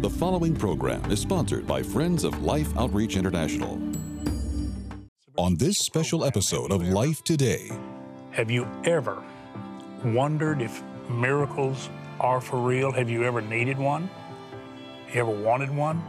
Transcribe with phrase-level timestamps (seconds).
[0.00, 3.78] The following program is sponsored by Friends of Life Outreach International.
[5.36, 7.70] On this special episode of Life Today,
[8.30, 9.22] Have you ever
[10.02, 12.90] wondered if miracles are for real?
[12.92, 14.08] Have you ever needed one?
[15.12, 16.02] You ever wanted one?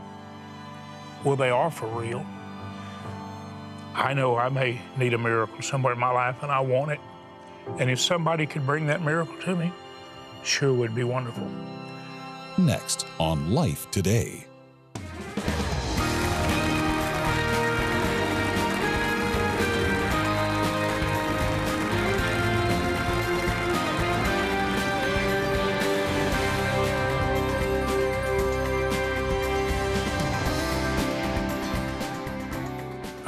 [1.26, 2.26] Well, they are for real.
[3.94, 7.00] I know I may need a miracle somewhere in my life and I want it.
[7.78, 9.74] And if somebody could bring that miracle to me,
[10.44, 11.52] sure would be wonderful.
[12.58, 14.46] Next on Life Today.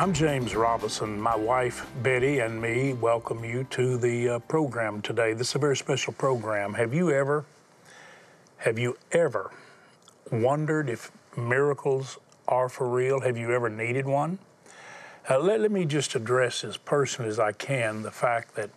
[0.03, 1.17] I'm James Robison.
[1.17, 5.31] My wife Betty and me welcome you to the uh, program today.
[5.31, 6.73] This is a very special program.
[6.73, 7.45] Have you ever,
[8.63, 9.51] have you ever
[10.31, 12.17] wondered if miracles
[12.47, 13.19] are for real?
[13.19, 14.39] Have you ever needed one?
[15.29, 18.69] Uh, let, let me just address as personally as I can the fact that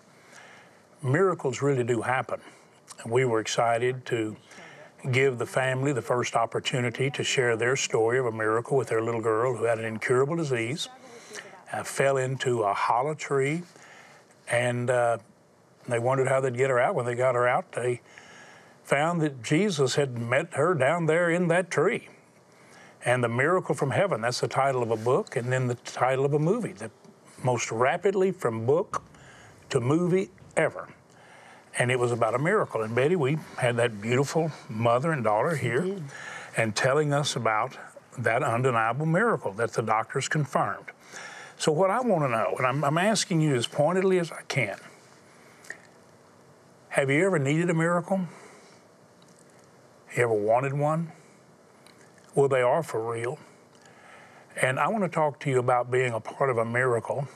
[1.05, 2.41] miracles really do happen.
[3.07, 4.37] We were excited to
[5.12, 9.03] give the family the first opportunity to share their story of a miracle with their
[9.03, 10.89] little girl who had an incurable disease,
[11.73, 13.62] uh, fell into a hollow tree,
[14.51, 15.19] and uh,
[15.87, 16.97] they wondered how they'd get her out.
[16.97, 18.01] When they got her out, they
[18.87, 22.09] found that Jesus had met her down there in that tree.
[23.05, 26.25] And the miracle from heaven, that's the title of a book, and then the title
[26.25, 26.91] of a movie, the
[27.42, 29.03] most rapidly from book
[29.70, 30.89] to movie ever
[31.79, 32.83] and it was about a miracle.
[32.83, 35.97] And Betty, we had that beautiful mother and daughter here
[36.57, 37.77] and telling us about
[38.19, 40.87] that undeniable miracle that the doctors confirmed.
[41.59, 44.42] So, what I want to know, and I'm, I'm asking you as pointedly as I
[44.48, 44.79] can
[46.89, 48.20] have you ever needed a miracle?
[50.17, 51.12] You ever wanted one?
[52.34, 53.39] Well, they are for real.
[54.62, 57.28] And I want to talk to you about being a part of a miracle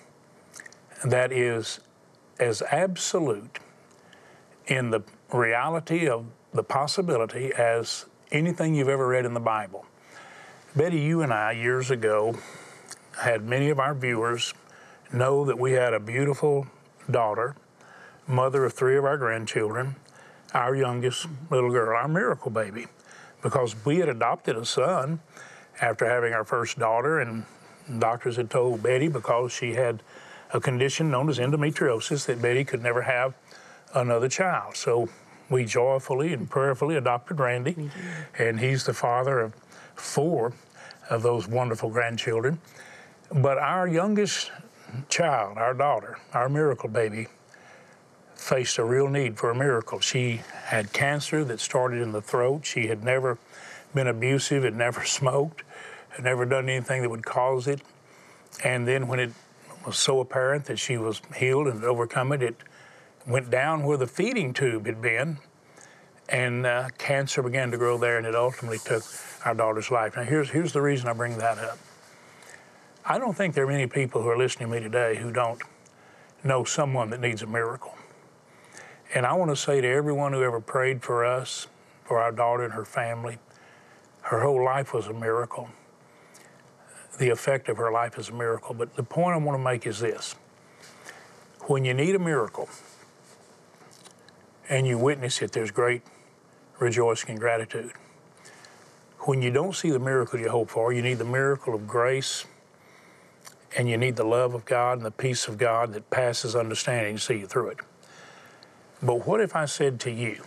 [1.05, 1.81] that is
[2.39, 3.59] as absolute
[4.67, 6.25] in the reality of
[6.55, 9.85] the possibility as anything you've ever read in the Bible.
[10.75, 12.35] Betty, you and I, years ago,
[13.19, 14.55] had many of our viewers
[15.13, 16.67] know that we had a beautiful
[17.11, 17.57] daughter,
[18.27, 19.97] mother of three of our grandchildren,
[20.55, 22.87] our youngest little girl, our miracle baby,
[23.43, 25.21] because we had adopted a son
[25.81, 27.45] after having our first daughter, and
[27.99, 30.03] doctors had told Betty because she had
[30.53, 33.35] a condition known as endometriosis that Betty could never have
[33.95, 34.77] another child.
[34.77, 35.09] So
[35.49, 37.91] we joyfully and prayerfully adopted Randy,
[38.39, 39.55] and he's the father of
[39.95, 40.53] four
[41.09, 42.61] of those wonderful grandchildren.
[43.33, 44.51] But our youngest
[45.09, 47.29] child, our daughter, our miracle baby,
[48.41, 50.01] faced a real need for a miracle.
[50.01, 52.65] She had cancer that started in the throat.
[52.65, 53.39] She had never
[53.95, 55.63] been abusive, had never smoked,
[56.09, 57.83] had never done anything that would cause it.
[58.65, 59.31] And then when it
[59.87, 62.57] was so apparent that she was healed and overcome it, it
[63.27, 65.39] went down where the feeding tube had been,
[66.29, 69.05] and uh, cancer began to grow there, and it ultimately took
[69.45, 70.17] our daughter's life.
[70.17, 71.79] Now, here's, here's the reason I bring that up.
[73.05, 75.61] I don't think there are many people who are listening to me today who don't
[76.43, 77.95] know someone that needs a miracle.
[79.15, 81.67] And I want to say to everyone who ever prayed for us,
[82.05, 83.39] for our daughter and her family,
[84.23, 85.69] her whole life was a miracle.
[87.19, 88.75] The effect of her life is a miracle.
[88.75, 90.37] But the point I want to make is this
[91.63, 92.69] when you need a miracle,
[94.69, 96.03] and you witness it, there's great
[96.79, 97.93] rejoicing and gratitude.
[99.21, 102.47] When you don't see the miracle you hope for, you need the miracle of grace
[103.77, 107.17] and you need the love of God and the peace of God that passes understanding
[107.17, 107.79] to see you through it.
[109.03, 110.43] But what if I said to you,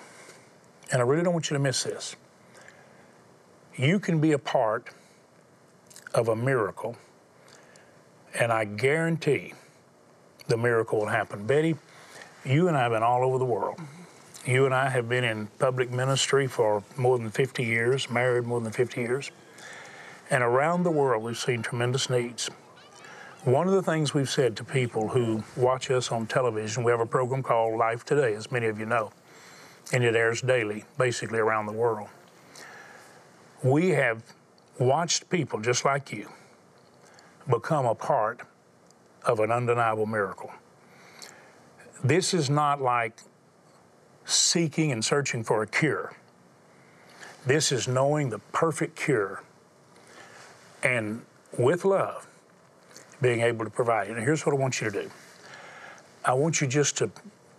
[0.91, 2.15] and I really don't want you to miss this,
[3.75, 4.89] you can be a part
[6.13, 6.95] of a miracle,
[8.39, 9.53] and I guarantee
[10.47, 11.47] the miracle will happen.
[11.47, 11.75] Betty,
[12.45, 13.79] you and I have been all over the world.
[14.45, 18.59] You and I have been in public ministry for more than 50 years, married more
[18.59, 19.31] than 50 years.
[20.29, 22.49] And around the world, we've seen tremendous needs.
[23.45, 27.01] One of the things we've said to people who watch us on television, we have
[27.01, 29.11] a program called Life Today, as many of you know,
[29.91, 32.07] and it airs daily, basically around the world.
[33.61, 34.23] We have
[34.79, 36.29] watched people just like you
[37.49, 38.39] become a part
[39.25, 40.53] of an undeniable miracle.
[42.01, 43.19] This is not like
[44.23, 46.15] seeking and searching for a cure.
[47.45, 49.43] This is knowing the perfect cure
[50.81, 51.25] and
[51.57, 52.25] with love
[53.23, 54.09] being able to provide.
[54.09, 55.11] And here's what I want you to do
[56.25, 57.09] I want you just to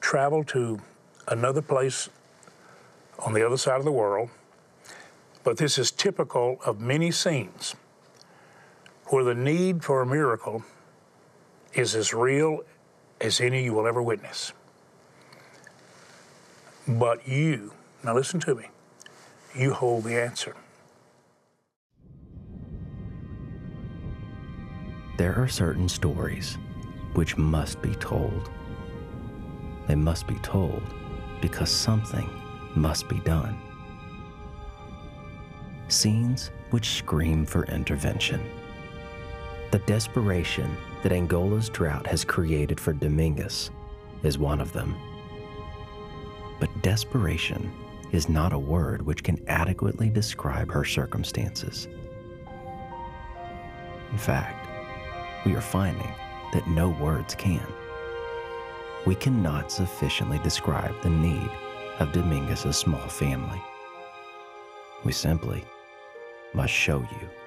[0.00, 0.80] travel to
[1.28, 2.08] another place
[3.18, 4.30] on the other side of the world
[5.44, 7.76] But this is typical of many scenes
[9.06, 10.64] where the need for a miracle
[11.74, 12.60] is as real
[13.20, 14.52] as any you will ever witness.
[16.88, 17.72] But you,
[18.04, 18.66] now listen to me,
[19.54, 20.56] you hold the answer.
[25.16, 26.58] There are certain stories
[27.12, 28.50] which must be told.
[29.86, 30.82] They must be told
[31.40, 32.28] because something
[32.74, 33.56] must be done.
[35.88, 38.40] Scenes which scream for intervention.
[39.70, 43.70] The desperation that Angola's drought has created for Dominguez
[44.24, 44.96] is one of them.
[46.58, 47.72] But desperation
[48.10, 51.88] is not a word which can adequately describe her circumstances.
[54.10, 54.53] In fact,
[55.44, 56.12] we are finding
[56.52, 57.66] that no words can.
[59.06, 61.50] We cannot sufficiently describe the need
[61.98, 63.60] of Dominguez's small family.
[65.04, 65.64] We simply
[66.54, 67.43] must show you.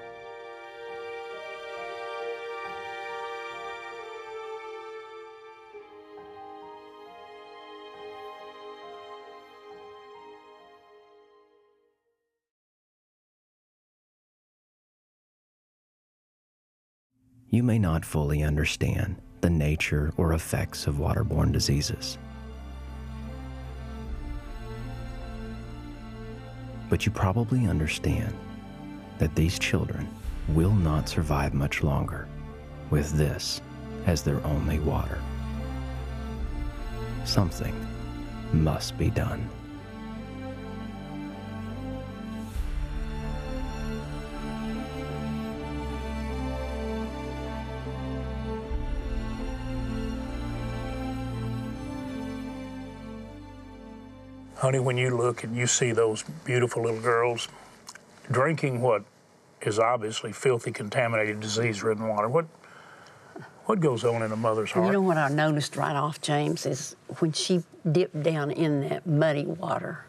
[17.49, 22.17] You may not fully understand the nature or effects of waterborne diseases.
[26.89, 28.33] But you probably understand
[29.17, 30.09] that these children
[30.49, 32.27] will not survive much longer
[32.89, 33.61] with this
[34.05, 35.19] as their only water.
[37.23, 37.75] Something
[38.51, 39.49] must be done.
[54.67, 57.47] Honey, when you look and you see those beautiful little girls
[58.31, 59.01] drinking what
[59.61, 62.47] is obviously filthy, contaminated, disease-ridden water, what
[63.67, 64.87] what goes on in a mother's heart?
[64.87, 69.07] You know what I noticed right off, James, is when she dipped down in that
[69.07, 70.03] muddy water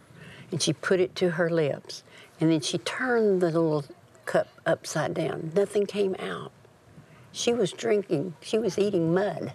[0.51, 2.03] and she put it to her lips
[2.41, 3.85] and then she turned the little
[4.27, 6.51] cup upside down, nothing came out.
[7.31, 9.53] She was drinking, she was eating mud.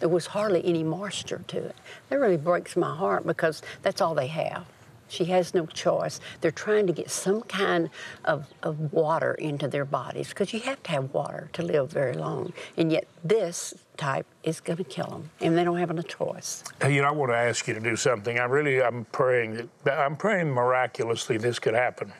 [0.00, 1.76] There was hardly any moisture to it.
[2.08, 4.66] That really breaks my heart because that's all they have.
[5.10, 6.20] She has no choice.
[6.40, 7.90] They're trying to get some kind
[8.24, 12.14] of, of water into their bodies because you have to have water to live very
[12.14, 12.52] long.
[12.76, 16.62] And yet, this type is going to kill them, and they don't have a choice.
[16.80, 18.38] Hey, you know, I want to ask you to do something.
[18.38, 22.12] I really, I'm praying that I'm praying miraculously this could happen.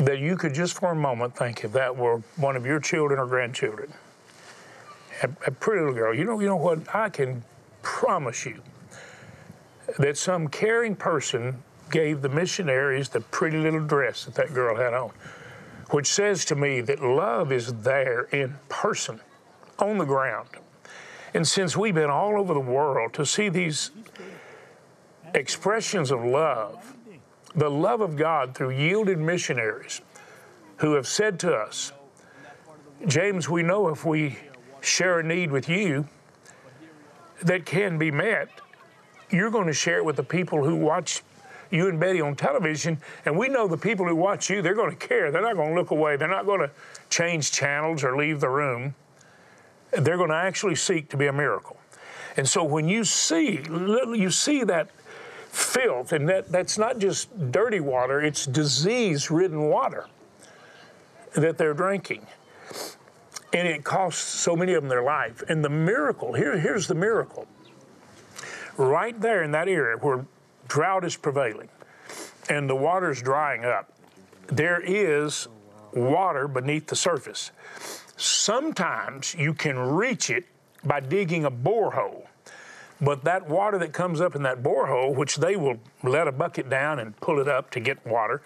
[0.00, 3.18] That you could just for a moment think if that were one of your children
[3.18, 3.92] or grandchildren,
[5.22, 6.14] a, a pretty little girl.
[6.14, 6.94] You know, you know what?
[6.94, 7.42] I can
[7.82, 8.60] promise you
[9.98, 14.92] that some caring person gave the missionaries the pretty little dress that that girl had
[14.92, 15.10] on,
[15.90, 19.20] which says to me that love is there in person,
[19.78, 20.48] on the ground.
[21.34, 23.90] And since we've been all over the world to see these
[25.34, 26.94] expressions of love,
[27.54, 30.00] the love of God through yielded missionaries
[30.76, 31.92] who have said to us,
[33.06, 34.36] James, we know if we
[34.80, 36.06] share a need with you
[37.42, 38.48] that can be met,
[39.30, 41.22] you're going to share it with the people who watch
[41.70, 44.90] you and Betty on television, and we know the people who watch you, they're going
[44.90, 45.30] to care.
[45.30, 46.16] They're not going to look away.
[46.16, 46.70] They're not going to
[47.10, 48.94] change channels or leave the room.
[49.92, 51.76] They're going to actually seek to be a miracle.
[52.38, 54.88] And so when you see, you see that
[55.48, 60.06] filth, and that, that's not just dirty water, it's disease-ridden water
[61.34, 62.26] that they're drinking.
[63.52, 65.42] And it costs so many of them their life.
[65.48, 67.46] And the miracle, here, here's the miracle
[68.78, 70.24] right there in that area where
[70.68, 71.68] drought is prevailing
[72.48, 73.92] and the water's drying up,
[74.46, 75.48] there is
[75.92, 77.50] water beneath the surface.
[78.16, 80.44] Sometimes you can reach it
[80.84, 82.26] by digging a borehole.
[83.00, 86.68] But that water that comes up in that borehole, which they will let a bucket
[86.68, 88.42] down and pull it up to get water,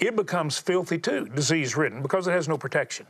[0.00, 3.06] it becomes filthy too, disease ridden, because it has no protection.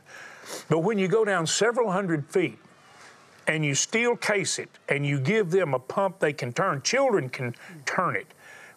[0.69, 2.57] But when you go down several hundred feet
[3.47, 7.29] and you steel case it and you give them a pump they can turn, children
[7.29, 8.27] can turn it.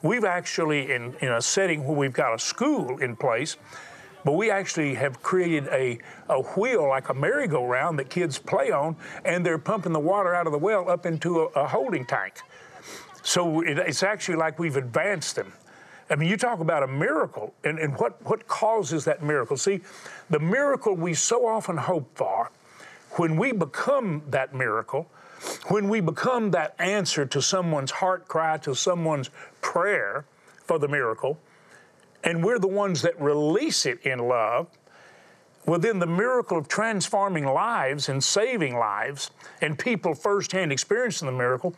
[0.03, 3.57] We've actually, in, in a setting where we've got a school in place,
[4.25, 5.99] but we actually have created a,
[6.29, 10.47] a wheel like a merry-go-round that kids play on, and they're pumping the water out
[10.47, 12.35] of the well up into a, a holding tank.
[13.23, 15.53] So it, it's actually like we've advanced them.
[16.11, 19.57] I mean, you talk about a miracle, and, and what, what causes that miracle?
[19.57, 19.81] See,
[20.31, 22.51] the miracle we so often hope for
[23.13, 25.11] when we become that miracle,
[25.69, 30.25] when we become that answer to someone's heart cry, to someone's prayer
[30.65, 31.39] for the miracle,
[32.25, 34.67] and we're the ones that release it in love,
[35.67, 41.33] well, then the miracle of transforming lives and saving lives and people firsthand experiencing the
[41.33, 41.75] miracle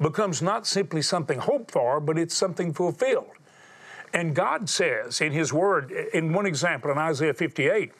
[0.00, 3.30] becomes not simply something hoped for, but it's something fulfilled.
[4.14, 7.92] And God says in His Word, in one example in Isaiah 58,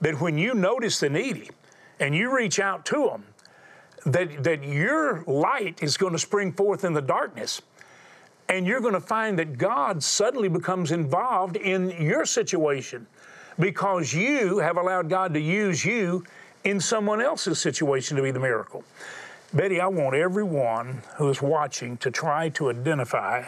[0.00, 1.50] that when you notice the needy
[1.98, 3.24] and you reach out to them,
[4.04, 7.62] that, that your light is going to spring forth in the darkness.
[8.48, 13.06] And you're going to find that God suddenly becomes involved in your situation
[13.58, 16.24] because you have allowed God to use you
[16.64, 18.84] in someone else's situation to be the miracle.
[19.54, 23.46] Betty, I want everyone who is watching to try to identify,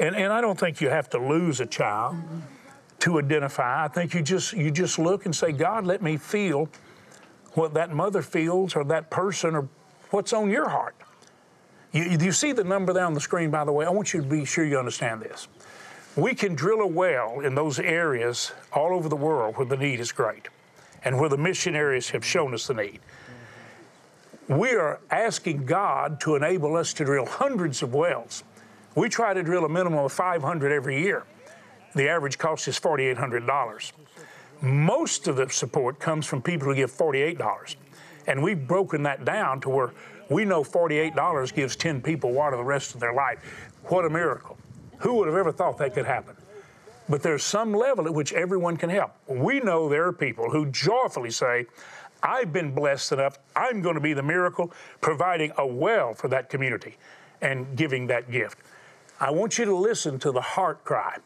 [0.00, 2.40] and, and I don't think you have to lose a child mm-hmm.
[3.00, 3.84] to identify.
[3.84, 6.68] I think you just you just look and say, God, let me feel
[7.52, 9.68] what that mother feels or that person or
[10.10, 10.96] what's on your heart.
[11.92, 13.84] You, you see the number there on the screen, by the way?
[13.84, 15.48] I want you to be sure you understand this.
[16.16, 20.00] We can drill a well in those areas all over the world where the need
[20.00, 20.48] is great
[21.04, 23.00] and where the missionaries have shown us the need.
[24.48, 28.42] We are asking God to enable us to drill hundreds of wells.
[29.00, 31.24] We try to drill a minimum of 500 every year.
[31.94, 33.92] The average cost is $4,800.
[34.60, 37.76] Most of the support comes from people who give $48.
[38.26, 39.92] And we've broken that down to where
[40.28, 43.38] we know $48 gives 10 people water the rest of their life.
[43.84, 44.58] What a miracle.
[44.98, 46.36] Who would have ever thought that could happen?
[47.08, 49.12] But there's some level at which everyone can help.
[49.26, 51.64] We know there are people who joyfully say,
[52.22, 56.50] I've been blessed enough, I'm going to be the miracle, providing a well for that
[56.50, 56.98] community
[57.40, 58.58] and giving that gift.
[59.19, 61.17] I want you to listen to the heart cry.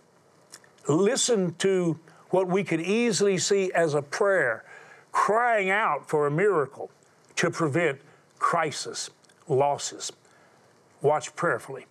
[0.87, 4.63] Listen to what we could easily see as a prayer
[5.11, 6.89] crying out for a miracle
[7.37, 7.99] to prevent
[8.37, 9.09] crisis,
[9.47, 10.11] losses.
[11.01, 11.85] Watch prayerfully.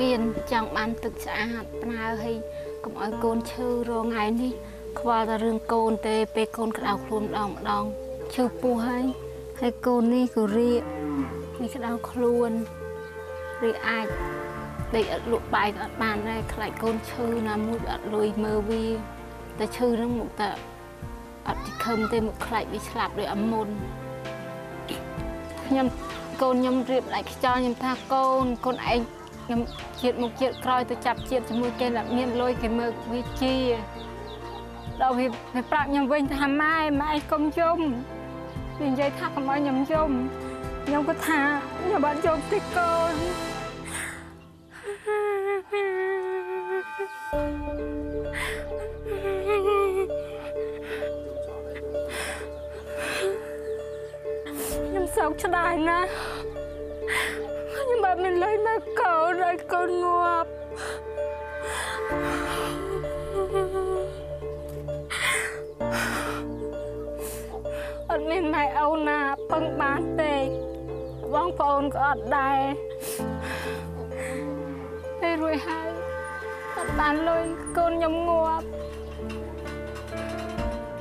[0.00, 0.22] មាន
[0.52, 2.36] ចង់បានទឹកស្អាតផ្នើឲ្យ
[2.84, 4.54] កុំឲ្យកូនឈឺរងថ្ងៃនេះ
[4.99, 7.83] ខ្វល់តែរឿងកូនទេពេលកូនក្តៅខ្លួនម្ដងម្ដង
[8.33, 9.05] ឈឺពោះហើយ
[9.59, 10.81] ហើយកូននេះក៏រៀក
[11.61, 12.51] នេះក្តៅខ្លួន
[13.69, 14.07] ឬអាច
[14.95, 18.85] ដេកអត់លក់បាយក៏អត់បានដែរខ្លាចកូនឈឺណាមួយអត់លុយមើលវា
[19.59, 20.49] តែឈឺហ្នឹងមកតែ
[21.47, 23.67] អត់ទីខឹមទេមកខ្លាចវាស្លាប់ដោយអមុន
[25.67, 25.87] ខ្ញុំ
[26.41, 28.99] កូនខ្ញុំរៀបដៃខ្យល់ខ្ញុំថាកូនកូនឯង
[29.43, 29.59] ខ្ញុំ
[30.01, 33.55] ជាតិមុខជាតិក្រោយទៅចាប់ជាតិជាមួយគេដែលមានលុយគេមើលវាជា
[35.01, 37.79] ដល់វាវាប្រាប់ខ្ញុំវិញថាម៉ែម៉ែកុំយំ
[38.79, 40.11] វានិយាយថាកុំឲ្យខ្ញុំយំ
[40.85, 41.39] ខ្ញុំក៏ថា
[41.79, 43.15] ខ្ញុំបានយំពីកូន
[54.85, 56.09] ខ្ញុំសោកស្ដាយណាស់
[57.75, 60.49] ខ្ញុំបានមានលុយមកកូនឲ្យកូនងាប់
[68.63, 69.19] ត់មានម៉ែអូនណា
[69.51, 70.35] ពឹងបានទេ
[71.33, 72.59] បងប្អូនក៏អត់ដែរ
[75.21, 75.89] ពេលរួចហើយ
[76.77, 77.43] អត់បានលុយ
[77.77, 78.65] កូនខ្ញុំងាប់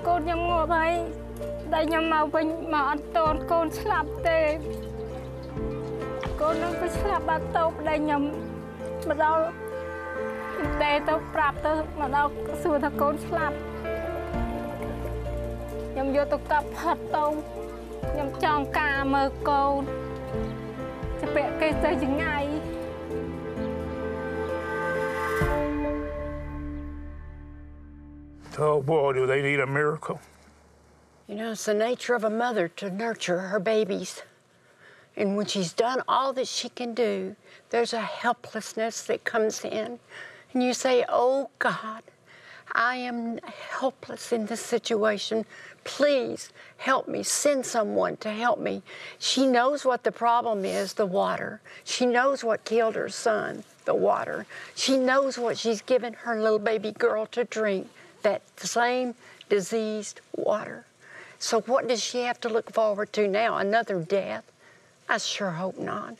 [0.07, 0.93] កូនខ្ញុំងាប់ហើយ
[1.73, 4.41] តែខ្ញុំមកវិញមកអត់តូនកូនស្លាប់ទេ
[6.41, 8.23] កូននឹងក៏ស្លាប់បាត់ទៅប្តីខ្ញុំ
[9.09, 9.43] មកដល់
[10.83, 12.31] តែទៅប្រាប់ទៅមកដល់
[12.63, 13.57] សួរថាកូនស្លាប់
[16.02, 17.26] ខ្ញុំយកទៅកាប់ផាត់ទៅ
[18.12, 19.82] ខ្ញុំចង់ការមើលកូន
[21.20, 22.46] จะពាក់គេទៅចង្អាយ
[28.60, 30.20] Oh boy, do they need a miracle.
[31.28, 34.24] You know, it's the nature of a mother to nurture her babies.
[35.16, 37.36] And when she's done all that she can do,
[37.70, 40.00] there's a helplessness that comes in.
[40.54, 42.02] And you say, Oh God,
[42.71, 43.39] I am
[43.79, 45.45] helpless in this situation.
[45.85, 47.23] Please help me.
[47.23, 48.83] Send someone to help me.
[49.19, 51.61] She knows what the problem is the water.
[51.85, 54.47] She knows what killed her son, the water.
[54.75, 57.89] She knows what she's given her little baby girl to drink,
[58.23, 59.15] that same
[59.49, 60.87] diseased water.
[61.39, 63.59] So, what does she have to look forward to now?
[63.59, 64.45] Another death?
[65.09, 66.17] I sure hope not.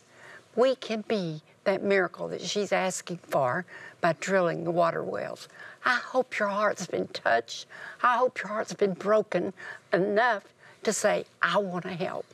[0.57, 3.65] We can be that miracle that she's asking for
[4.01, 5.49] by drilling the water wells.
[5.85, 7.67] I hope your heart's been touched.
[8.03, 9.53] I hope your heart's been broken
[9.93, 10.45] enough
[10.85, 12.27] to say, I want to help.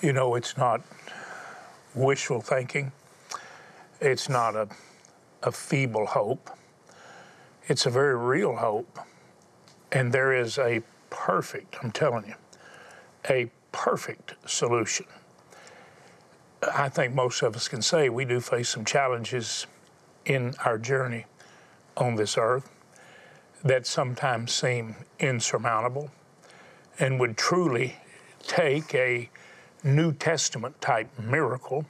[0.00, 0.82] You know, it's not
[1.94, 2.92] wishful thinking,
[4.00, 4.68] it's not a,
[5.42, 6.50] a feeble hope,
[7.66, 8.98] it's a very real hope.
[9.92, 12.34] And there is a perfect, I'm telling you,
[13.28, 15.06] a perfect solution.
[16.74, 19.66] I think most of us can say we do face some challenges
[20.24, 21.26] in our journey
[21.96, 22.70] on this earth
[23.64, 26.10] that sometimes seem insurmountable
[26.98, 27.96] and would truly
[28.42, 29.28] take a
[29.84, 31.86] New Testament type miracle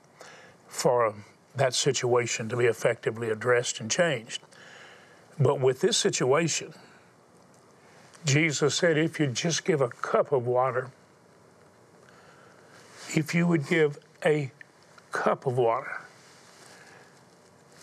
[0.68, 1.14] for
[1.54, 4.42] that situation to be effectively addressed and changed.
[5.38, 6.73] But with this situation,
[8.25, 10.90] Jesus said, if you just give a cup of water,
[13.14, 14.50] if you would give a
[15.11, 16.00] cup of water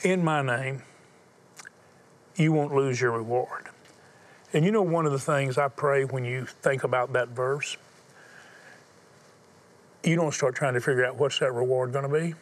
[0.04, 0.82] in my name,
[2.40, 3.70] you won't lose your reward.
[4.54, 7.78] And you know, one of the things I pray when you think about that verse,
[10.04, 12.34] you don't start trying to figure out what's that reward going to be.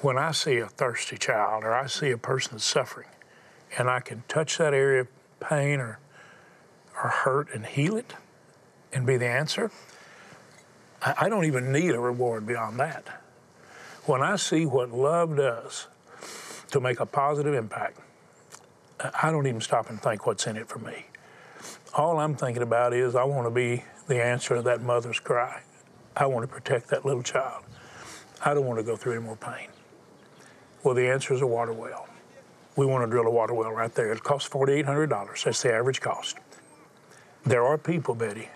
[0.00, 3.08] When I see a thirsty child or I see a person suffering
[3.76, 5.08] and I can touch that area of
[5.40, 5.98] pain or,
[7.02, 8.14] or hurt and heal it
[8.92, 9.70] and be the answer,
[11.02, 13.22] I, I don't even need a reward beyond that.
[14.06, 15.86] When I see what love does
[16.70, 17.98] to make a positive impact,
[19.22, 21.06] I don't even stop and think what's in it for me.
[21.94, 25.62] All I'm thinking about is I want to be the answer to that mother's cry.
[26.16, 27.64] I want to protect that little child.
[28.44, 29.68] I don't want to go through any more pain.
[30.82, 32.08] Well, the answer is a water well.
[32.76, 34.12] We want to drill a water well right there.
[34.12, 35.44] It costs $4,800.
[35.44, 36.36] That's the average cost.
[37.44, 38.48] There are people, Betty,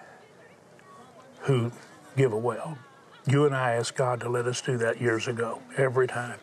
[1.41, 1.73] who
[2.17, 2.79] give a well.
[3.27, 6.39] You and I asked God to let us do that years ago, every time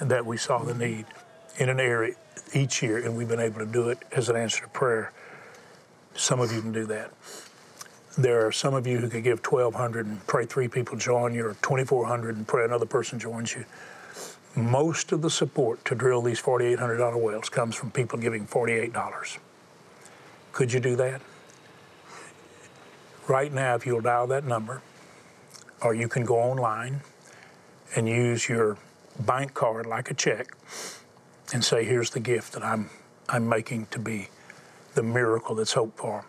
[0.00, 1.06] that we saw the need
[1.58, 2.14] in an area
[2.54, 5.12] each year, and we've been able to do it as an answer to prayer.
[6.14, 7.12] Some of you can do that.
[8.18, 11.46] There are some of you who could give 1,200 and pray three people join you,
[11.46, 13.64] or 2,400 and pray another person joins you.
[14.54, 19.38] Most of the support to drill these $4,800 wells comes from people giving $48.
[20.52, 21.22] Could you do that?
[23.28, 24.82] Right now, if you'll dial that number,
[25.80, 27.00] or you can go online
[27.96, 28.76] and use your
[29.20, 30.56] bank card like a check
[31.52, 32.90] and say, here's the gift that I'm,
[33.28, 34.28] I'm making to be
[34.94, 36.24] the miracle that's hoped for,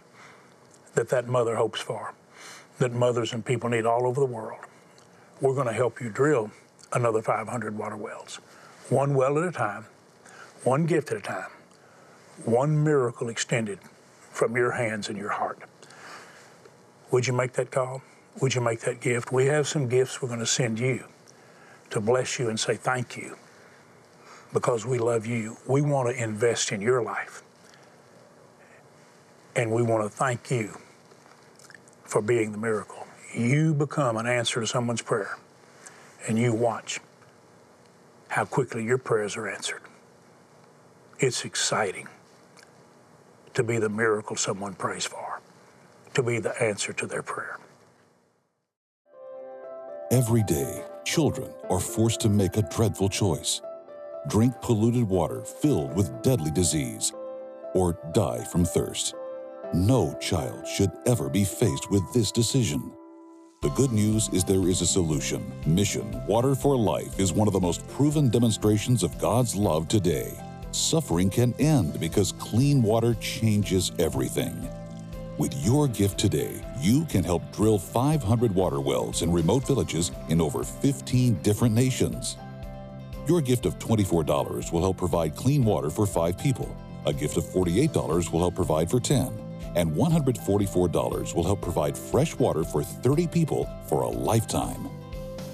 [0.95, 2.13] that that mother hopes for,
[2.79, 4.59] that mothers and people need all over the world.
[5.41, 6.51] We're going to help you drill
[6.91, 8.39] another 500 water wells,
[8.89, 9.85] one well at a time,
[10.63, 11.49] one gift at a time,
[12.45, 13.79] one miracle extended
[14.31, 15.59] from your hands and your heart.
[17.11, 18.01] Would you make that call?
[18.41, 19.31] Would you make that gift?
[19.31, 21.05] We have some gifts we're going to send you
[21.93, 23.37] to bless you and say thank you
[24.51, 25.57] because we love you.
[25.67, 27.43] We want to invest in your life.
[29.55, 30.75] And we want to thank you
[32.03, 33.05] for being the miracle.
[33.35, 35.37] You become an answer to someone's prayer,
[36.27, 36.99] and you watch
[38.29, 39.81] how quickly your prayers are answered.
[41.19, 42.07] It's exciting
[43.53, 45.41] to be the miracle someone prays for,
[46.15, 47.59] to be the answer to their prayer.
[50.13, 53.63] Every day, children are forced to make a dreadful choice
[54.27, 57.11] drink polluted water filled with deadly disease,
[57.73, 59.15] or die from thirst.
[59.73, 62.91] No child should ever be faced with this decision.
[63.63, 65.51] The good news is there is a solution.
[65.65, 70.31] Mission Water for Life is one of the most proven demonstrations of God's love today.
[70.69, 74.69] Suffering can end because clean water changes everything.
[75.39, 80.39] With your gift today, you can help drill 500 water wells in remote villages in
[80.39, 82.37] over 15 different nations.
[83.27, 86.75] Your gift of $24 will help provide clean water for five people.
[87.07, 89.33] A gift of $48 will help provide for 10.
[89.75, 94.87] And $144 will help provide fresh water for 30 people for a lifetime.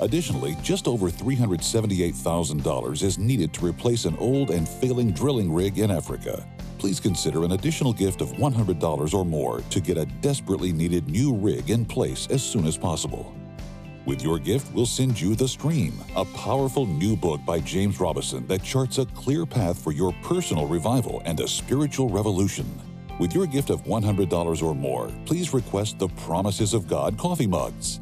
[0.02, 5.90] Additionally, just over $378,000 is needed to replace an old and failing drilling rig in
[5.90, 6.46] Africa
[6.80, 11.36] please consider an additional gift of $100 or more to get a desperately needed new
[11.36, 13.36] rig in place as soon as possible.
[14.06, 18.48] With your gift, we'll send you The Stream, a powerful new book by James Robison
[18.48, 22.66] that charts a clear path for your personal revival and a spiritual revolution.
[23.20, 28.00] With your gift of $100 or more, please request the Promises of God coffee mugs.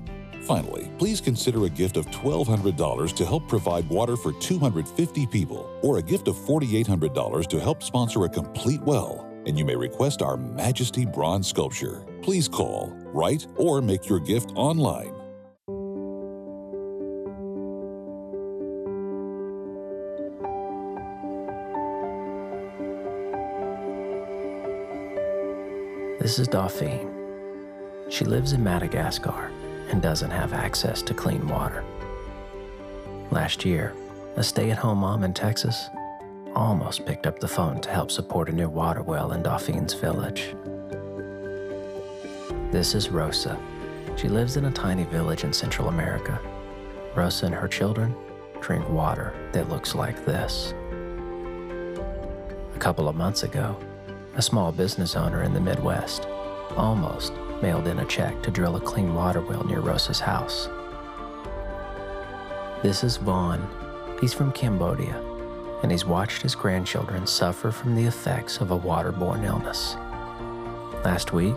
[0.47, 5.97] Finally, please consider a gift of $1,200 to help provide water for 250 people, or
[5.97, 10.37] a gift of $4,800 to help sponsor a complete well, and you may request our
[10.37, 12.05] Majesty Bronze Sculpture.
[12.21, 15.13] Please call, write, or make your gift online.
[26.21, 27.13] This is Dauphine.
[28.09, 29.51] She lives in Madagascar
[29.89, 31.83] and doesn't have access to clean water.
[33.31, 33.93] Last year,
[34.35, 35.89] a stay at home mom in Texas
[36.55, 40.55] almost picked up the phone to help support a new water well in Dauphine's village.
[42.71, 43.57] This is Rosa,
[44.17, 46.39] She lives in a tiny village in Central America.
[47.15, 48.15] Rosa and her children
[48.61, 50.73] drink water that looks like this.
[52.75, 53.77] A couple of months ago,
[54.35, 56.25] a small business owner in the Midwest
[56.75, 60.69] almost mailed in a check to drill a clean water well near Rosa's house.
[62.83, 63.67] This is Vaughn.
[64.21, 65.19] He's from Cambodia,
[65.81, 69.95] and he's watched his grandchildren suffer from the effects of a waterborne illness.
[71.03, 71.55] Last week,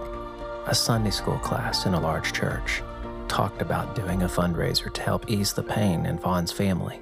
[0.66, 2.82] a Sunday school class in a large church
[3.28, 7.00] talked about doing a fundraiser to help ease the pain in Vaughn's family.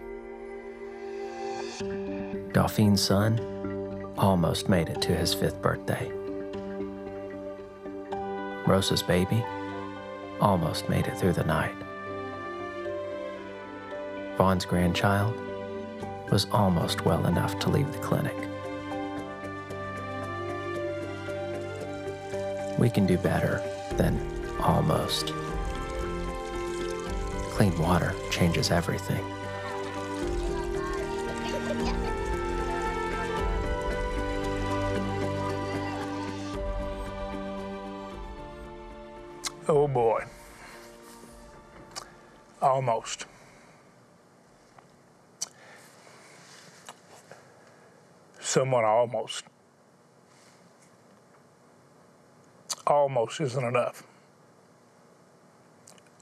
[2.52, 3.38] Dauphine son
[4.16, 6.12] almost made it to his fifth birthday.
[8.68, 9.44] Rosa's baby
[10.40, 11.74] almost made it through the night.
[14.36, 15.34] Vaughn's grandchild
[16.30, 18.36] was almost well enough to leave the clinic.
[22.78, 23.62] We can do better
[23.96, 24.20] than
[24.60, 25.32] almost.
[27.50, 29.37] Clean water changes everything.
[39.70, 40.24] Oh boy.
[42.62, 43.26] Almost.
[48.40, 49.44] Someone almost.
[52.86, 54.04] Almost isn't enough.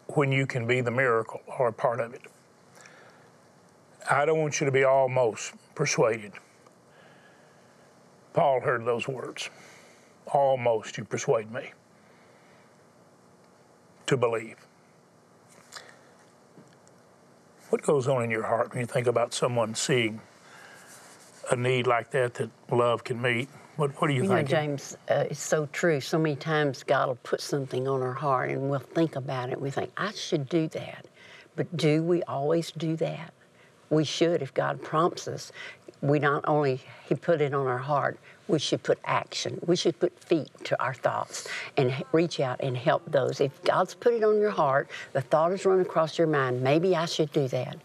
[0.08, 2.22] When you can be the miracle or a part of it.
[4.10, 6.32] I don't want you to be almost persuaded.
[8.32, 9.50] Paul heard those words.
[10.26, 11.70] Almost you persuade me
[14.06, 14.56] to believe.
[17.70, 20.20] What goes on in your heart when you think about someone seeing
[21.50, 23.48] a need like that that love can meet?
[23.76, 24.48] What, what do you, You think?
[24.48, 26.00] know, James, uh, it's so true.
[26.00, 29.60] So many times God will put something on our heart and we'll think about it.
[29.60, 31.06] We think, I should do that.
[31.56, 33.32] But do we always do that?
[33.90, 35.52] We should if God prompts us.
[36.00, 39.58] We not only He put it on our heart, we should put action.
[39.66, 43.40] We should put feet to our thoughts and reach out and help those.
[43.40, 46.94] If God's put it on your heart, the thought has run across your mind, maybe
[46.94, 47.78] I should do that.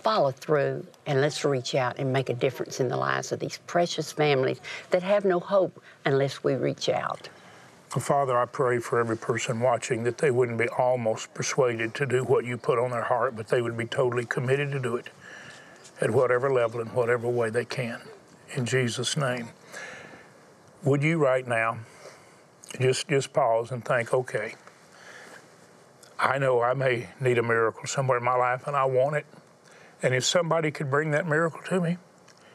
[0.00, 3.58] Follow through and let's reach out and make a difference in the lives of these
[3.66, 7.28] precious families that have no hope unless we reach out.
[7.88, 12.22] Father, I pray for every person watching that they wouldn't be almost persuaded to do
[12.22, 15.08] what you put on their heart, but they would be totally committed to do it
[16.00, 18.00] at whatever level and whatever way they can.
[18.54, 19.48] In Jesus' name.
[20.88, 21.80] Would you right now
[22.80, 24.54] just just pause and think, okay,
[26.18, 29.26] I know I may need a miracle somewhere in my life and I want it.
[30.02, 31.98] And if somebody could bring that miracle to me,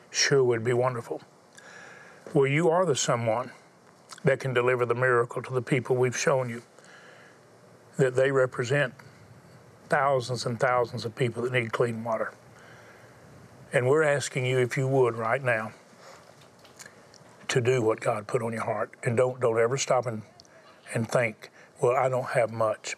[0.09, 1.21] sure would be wonderful.
[2.33, 3.51] Well, you are the someone
[4.23, 6.63] that can deliver the miracle to the people we've shown you.
[7.97, 8.95] That they represent
[9.89, 12.33] thousands and thousands of people that need clean water.
[13.71, 15.71] And we're asking you if you would right now
[17.53, 18.89] to do what God put on your heart.
[19.03, 20.23] And don't don't ever stop and,
[20.95, 22.95] and think, well, I don't have much.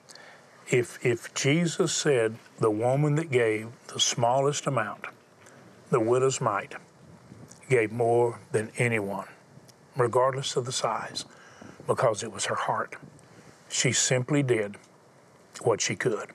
[0.70, 5.06] If if Jesus said the woman that gave the smallest amount,
[5.89, 6.76] the widow's mite,
[7.70, 9.28] gave more than anyone,
[9.98, 11.26] regardless of the size,
[11.86, 12.96] because it was her heart.
[13.68, 14.78] She simply did
[15.63, 16.30] what she could.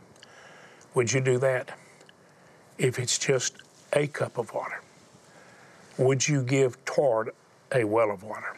[0.92, 1.78] Would you do that?
[2.76, 3.54] If it's just
[3.94, 4.82] a cup of water,
[5.96, 7.30] would you give toward
[7.74, 8.56] a well of water?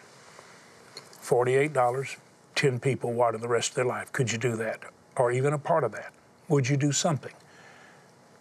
[1.23, 2.17] $48,
[2.55, 4.13] 10 people water the rest of their life.
[4.13, 4.81] Could you do that?
[5.17, 6.13] Or even a part of that?
[6.49, 7.33] Would you do something?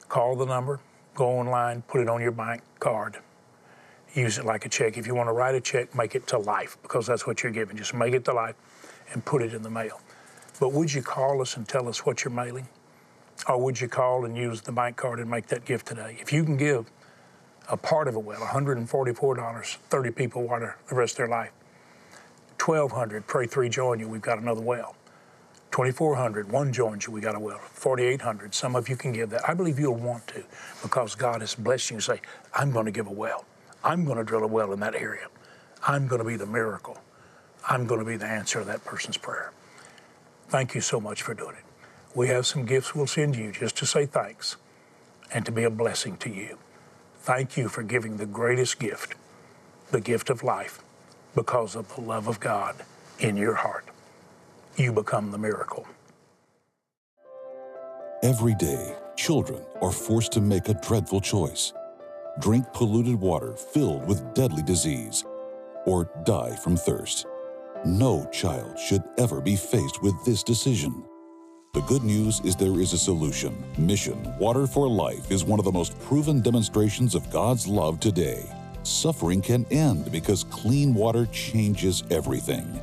[0.09, 0.79] Call the number,
[1.15, 3.17] go online, put it on your bank card,
[4.13, 4.97] use it like a check.
[4.97, 7.51] If you want to write a check, make it to life because that's what you're
[7.51, 7.77] giving.
[7.77, 8.55] Just make it to life
[9.13, 10.01] and put it in the mail.
[10.59, 12.67] But would you call us and tell us what you're mailing?
[13.47, 16.17] Or would you call and use the bank card and make that gift today?
[16.19, 16.85] If you can give
[17.69, 21.51] a part of a well, $144, 30 people water the rest of their life.
[22.63, 24.95] 1200 pray three join you, we've got another well.
[25.71, 27.57] 2400 one joins you, we got a well.
[27.57, 29.47] 4800 some of you can give that.
[29.49, 30.43] I believe you'll want to
[30.83, 32.21] because God has blessed you to say,
[32.53, 33.45] I'm going to give a well.
[33.83, 35.27] I'm going to drill a well in that area.
[35.87, 36.97] I'm going to be the miracle.
[37.67, 39.51] I'm going to be the answer to that person's prayer.
[40.49, 41.63] Thank you so much for doing it.
[42.13, 44.57] We have some gifts we'll send you just to say thanks
[45.33, 46.57] and to be a blessing to you.
[47.21, 49.15] Thank you for giving the greatest gift,
[49.91, 50.79] the gift of life,
[51.35, 52.75] because of the love of God
[53.19, 53.85] in your heart.
[54.75, 55.87] You become the miracle.
[58.23, 61.73] Every day, children are forced to make a dreadful choice
[62.39, 65.25] drink polluted water filled with deadly disease,
[65.85, 67.27] or die from thirst.
[67.85, 71.03] No child should ever be faced with this decision.
[71.73, 73.55] The good news is there is a solution.
[73.77, 78.43] Mission Water for Life is one of the most proven demonstrations of God's love today.
[78.83, 82.77] Suffering can end because clean water changes everything.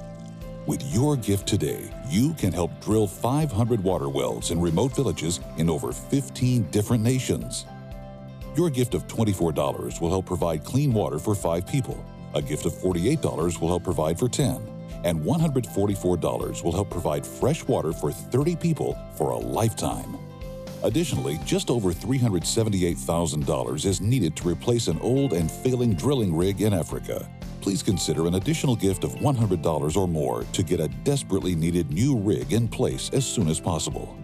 [0.65, 5.69] With your gift today, you can help drill 500 water wells in remote villages in
[5.69, 7.67] over 15 different nations.
[8.57, 12.03] Your gift of $24 will help provide clean water for five people.
[12.35, 14.78] A gift of $48 will help provide for 10.
[15.05, 20.19] And $144 will help provide fresh water for 30 people for a lifetime.
[20.83, 26.73] Additionally, just over $378,000 is needed to replace an old and failing drilling rig in
[26.73, 27.29] Africa.
[27.61, 32.17] Please consider an additional gift of $100 or more to get a desperately needed new
[32.17, 34.17] rig in place as soon as possible.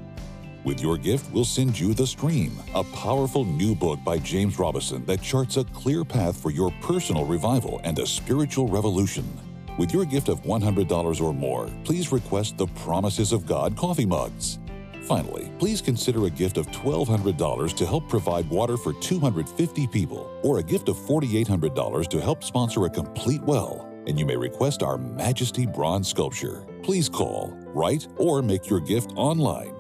[0.65, 5.05] With your gift, we'll send you The Stream, a powerful new book by James Robison
[5.05, 9.29] that charts a clear path for your personal revival and a spiritual revolution.
[9.77, 14.61] With your gift of $100 or more, please request the Promises of God coffee mugs.
[15.03, 20.59] Finally, please consider a gift of $1,200 to help provide water for 250 people, or
[20.59, 23.91] a gift of $4,800 to help sponsor a complete well.
[24.07, 26.65] And you may request our Majesty Bronze Sculpture.
[26.83, 29.75] Please call, write, or make your gift online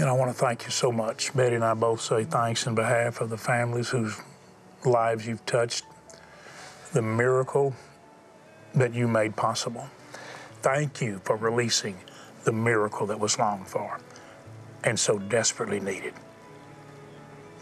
[0.00, 1.36] And I want to thank you so much.
[1.36, 4.16] Betty and I both say thanks in behalf of the families whose
[4.86, 5.84] lives you've touched,
[6.94, 7.74] the miracle
[8.74, 9.86] that you made possible.
[10.62, 11.98] Thank you for releasing
[12.44, 14.00] the miracle that was longed for
[14.84, 16.14] and so desperately needed.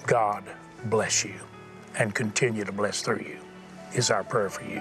[0.07, 0.44] God
[0.85, 1.40] bless you
[1.98, 3.40] and continue to bless through you,
[3.94, 4.81] is our prayer for you.